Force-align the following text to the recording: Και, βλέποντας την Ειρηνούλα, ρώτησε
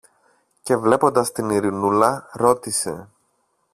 Και, 0.63 0.75
βλέποντας 0.75 1.31
την 1.31 1.49
Ειρηνούλα, 1.49 2.29
ρώτησε 2.31 3.09